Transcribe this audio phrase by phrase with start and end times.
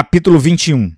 [0.00, 0.92] Capítulo 21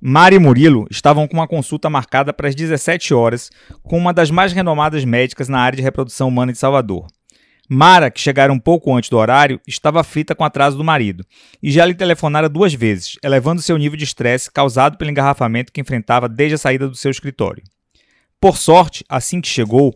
[0.00, 3.50] Mari e Murilo estavam com uma consulta marcada para as 17 horas
[3.82, 7.08] com uma das mais renomadas médicas na área de reprodução humana de Salvador.
[7.68, 11.26] Mara, que chegara um pouco antes do horário, estava aflita com o atraso do marido
[11.60, 15.80] e já lhe telefonara duas vezes, elevando seu nível de estresse causado pelo engarrafamento que
[15.80, 17.64] enfrentava desde a saída do seu escritório.
[18.40, 19.92] Por sorte, assim que chegou,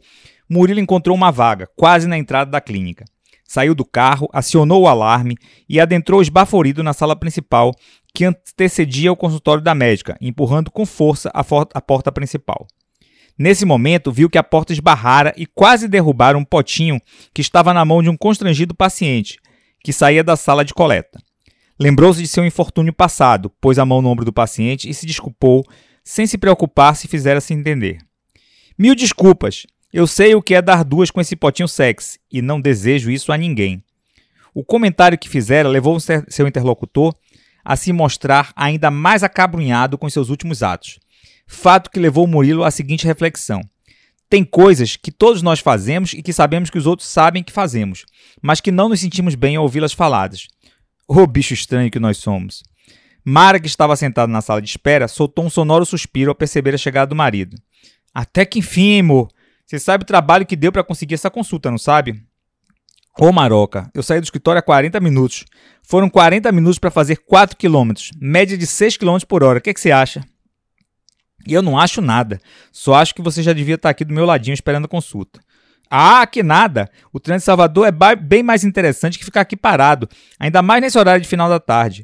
[0.50, 3.04] Murilo encontrou uma vaga, quase na entrada da clínica.
[3.52, 5.36] Saiu do carro, acionou o alarme
[5.68, 7.74] e adentrou esbaforido na sala principal,
[8.14, 11.40] que antecedia o consultório da médica, empurrando com força a,
[11.75, 12.66] a porta principal.
[13.39, 17.00] Nesse momento, viu que a porta esbarrara e quase derrubara um potinho
[17.34, 19.39] que estava na mão de um constrangido paciente,
[19.82, 21.18] que saía da sala de coleta.
[21.80, 25.64] Lembrou-se de seu infortúnio passado, pôs a mão no ombro do paciente e se desculpou,
[26.04, 27.98] sem se preocupar se fizera-se entender.
[28.79, 29.67] Mil desculpas.
[29.92, 33.31] Eu sei o que é dar duas com esse potinho sexy e não desejo isso
[33.33, 33.83] a ninguém.
[34.55, 37.14] O comentário que fizera levou seu interlocutor
[37.64, 40.98] a se mostrar ainda mais acabrunhado com seus últimos atos.
[41.47, 43.61] Fato que levou Murilo à seguinte reflexão:
[44.28, 48.06] tem coisas que todos nós fazemos e que sabemos que os outros sabem que fazemos,
[48.41, 50.48] mas que não nos sentimos bem ao ouvi-las faladas.
[51.06, 52.62] Ô oh, bicho estranho que nós somos.
[53.25, 56.78] Mara, que estava sentada na sala de espera, soltou um sonoro suspiro ao perceber a
[56.78, 57.56] chegada do marido.
[58.15, 59.28] Até que enfim, amor.
[59.67, 62.22] Você sabe o trabalho que deu para conseguir essa consulta, não sabe?
[63.19, 65.45] Ô Maroca, eu saí do escritório há 40 minutos.
[65.83, 69.59] Foram 40 minutos para fazer 4 quilômetros, média de 6 quilômetros por hora.
[69.59, 70.25] O que, é que você acha?
[71.47, 72.41] E eu não acho nada.
[72.71, 75.41] Só acho que você já devia estar aqui do meu ladinho esperando a consulta.
[75.91, 76.89] Ah, que nada!
[77.13, 80.09] O trânsito de Salvador é bem mais interessante que ficar aqui parado,
[80.41, 82.03] ainda mais nesse horário de final da tarde.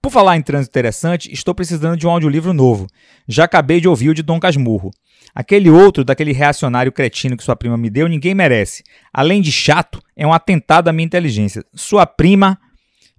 [0.00, 2.88] Por falar em trânsito interessante, estou precisando de um audiolivro novo.
[3.28, 4.90] Já acabei de ouvir o de Dom Casmurro.
[5.34, 8.82] Aquele outro, daquele reacionário cretino que sua prima me deu, ninguém merece.
[9.12, 11.64] Além de chato, é um atentado à minha inteligência.
[11.74, 12.60] Sua prima,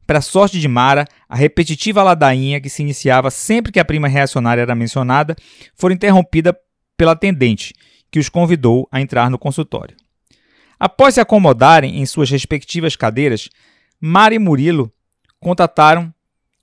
[0.05, 4.61] para sorte de Mara, a repetitiva ladainha que se iniciava sempre que a prima reacionária
[4.61, 5.35] era mencionada,
[5.75, 6.55] foi interrompida
[6.95, 7.73] pela atendente,
[8.11, 9.97] que os convidou a entrar no consultório.
[10.79, 13.49] Após se acomodarem em suas respectivas cadeiras,
[13.99, 14.91] Mara e Murilo
[15.39, 16.13] contataram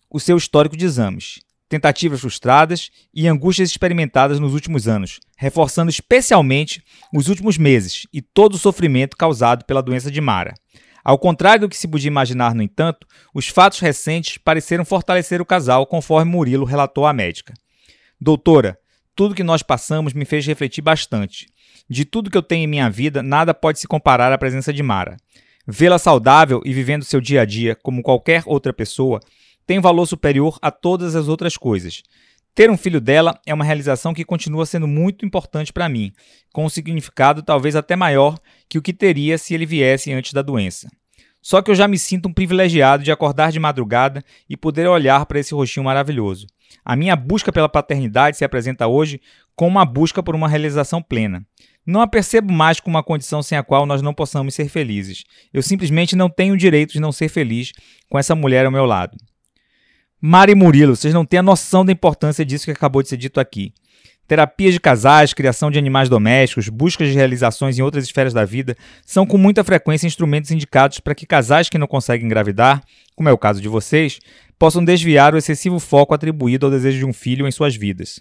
[0.08, 6.82] o seu histórico de exames tentativas frustradas e angústias experimentadas nos últimos anos, reforçando especialmente
[7.14, 10.52] os últimos meses e todo o sofrimento causado pela doença de Mara.
[11.04, 15.46] Ao contrário do que se podia imaginar, no entanto, os fatos recentes pareceram fortalecer o
[15.46, 17.54] casal, conforme Murilo relatou à médica.
[18.20, 18.76] Doutora,
[19.14, 21.46] tudo que nós passamos me fez refletir bastante.
[21.88, 24.82] De tudo que eu tenho em minha vida, nada pode se comparar à presença de
[24.82, 25.16] Mara.
[25.66, 29.20] Vê-la saudável e vivendo seu dia a dia como qualquer outra pessoa
[29.70, 32.02] tem valor superior a todas as outras coisas.
[32.56, 36.12] Ter um filho dela é uma realização que continua sendo muito importante para mim,
[36.52, 38.36] com um significado talvez até maior
[38.68, 40.88] que o que teria se ele viesse antes da doença.
[41.40, 45.24] Só que eu já me sinto um privilegiado de acordar de madrugada e poder olhar
[45.24, 46.48] para esse rostinho maravilhoso.
[46.84, 49.20] A minha busca pela paternidade se apresenta hoje
[49.54, 51.46] como uma busca por uma realização plena.
[51.86, 55.22] Não a percebo mais como uma condição sem a qual nós não possamos ser felizes.
[55.54, 57.70] Eu simplesmente não tenho o direito de não ser feliz
[58.08, 59.16] com essa mulher ao meu lado.
[60.22, 63.40] Mari Murilo, vocês não têm a noção da importância disso que acabou de ser dito
[63.40, 63.72] aqui.
[64.28, 68.76] Terapias de casais, criação de animais domésticos, buscas de realizações em outras esferas da vida
[69.04, 72.82] são com muita frequência instrumentos indicados para que casais que não conseguem engravidar,
[73.16, 74.20] como é o caso de vocês,
[74.58, 78.20] possam desviar o excessivo foco atribuído ao desejo de um filho em suas vidas.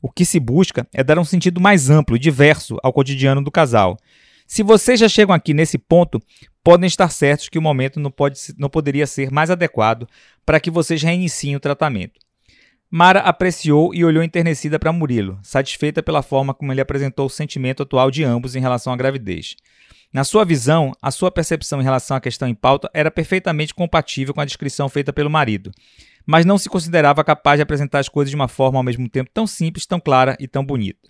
[0.00, 3.50] O que se busca é dar um sentido mais amplo e diverso ao cotidiano do
[3.50, 3.98] casal.
[4.46, 6.20] Se vocês já chegam aqui nesse ponto,
[6.62, 10.06] podem estar certos que o momento não, pode, não poderia ser mais adequado
[10.44, 12.20] para que vocês reiniciem o tratamento.
[12.90, 17.84] Mara apreciou e olhou enternecida para Murilo, satisfeita pela forma como ele apresentou o sentimento
[17.84, 19.54] atual de ambos em relação à gravidez.
[20.12, 24.34] Na sua visão, a sua percepção em relação à questão em pauta era perfeitamente compatível
[24.34, 25.70] com a descrição feita pelo marido,
[26.26, 29.30] mas não se considerava capaz de apresentar as coisas de uma forma ao mesmo tempo
[29.32, 31.08] tão simples, tão clara e tão bonita.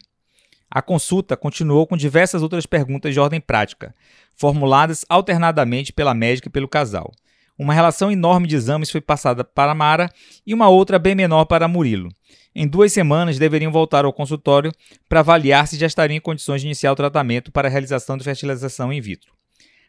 [0.70, 3.92] A consulta continuou com diversas outras perguntas de ordem prática,
[4.36, 7.10] formuladas alternadamente pela médica e pelo casal.
[7.58, 10.08] Uma relação enorme de exames foi passada para Mara
[10.46, 12.08] e uma outra bem menor para Murilo.
[12.54, 14.72] Em duas semanas deveriam voltar ao consultório
[15.08, 18.24] para avaliar se já estariam em condições de iniciar o tratamento para a realização de
[18.24, 19.32] fertilização in vitro.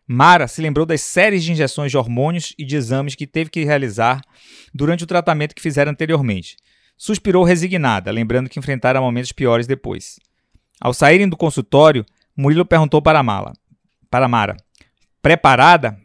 [0.08, 3.64] Mara se lembrou das séries de injeções de hormônios e de exames que teve que
[3.64, 4.22] realizar
[4.74, 6.58] durante o tratamento que fizera anteriormente.
[6.98, 10.20] Suspirou resignada, lembrando que enfrentara momentos piores depois.
[10.82, 12.04] Ao saírem do consultório,
[12.36, 13.54] Murilo perguntou para Mala,
[14.10, 14.58] para Mara:
[15.22, 15.98] Preparada?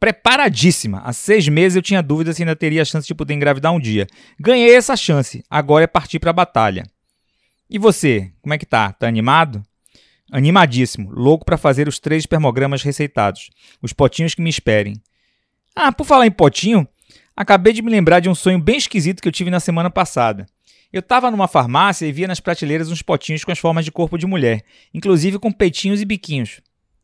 [0.00, 1.00] Preparadíssima.
[1.04, 3.80] Há seis meses eu tinha dúvida se ainda teria a chance de poder engravidar um
[3.80, 4.06] dia.
[4.38, 5.42] Ganhei essa chance.
[5.48, 6.84] Agora é partir para a batalha.
[7.70, 8.92] E você, como é que tá?
[8.92, 9.62] Tá animado?
[10.30, 13.48] Animadíssimo, louco para fazer os três espermogramas receitados.
[13.80, 15.00] Os potinhos que me esperem.
[15.74, 16.86] Ah, por falar em potinho,
[17.36, 20.46] Acabei de me lembrar de um sonho bem esquisito que eu tive na semana passada.
[20.94, 24.16] Eu estava numa farmácia e via nas prateleiras uns potinhos com as formas de corpo
[24.16, 24.62] de mulher,
[24.94, 26.60] inclusive com peitinhos e biquinhos.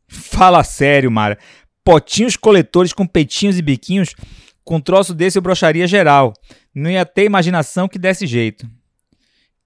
[0.07, 1.37] Fala sério, Mara.
[1.83, 4.15] Potinhos coletores com peitinhos e biquinhos?
[4.63, 6.31] Com um troço desse eu brocharia geral.
[6.73, 8.65] Não ia ter imaginação que desse jeito.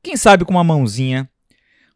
[0.02, 1.30] Quem sabe com uma mãozinha.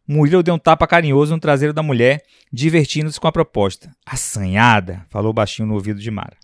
[0.06, 2.22] Murilo deu um tapa carinhoso no traseiro da mulher,
[2.52, 3.90] divertindo-se com a proposta.
[4.06, 6.36] Assanhada, falou baixinho no ouvido de Mara.